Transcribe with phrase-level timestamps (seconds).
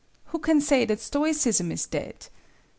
[0.33, 2.25] Who can say that stoicism is dead?